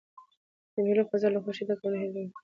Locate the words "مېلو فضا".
0.85-1.27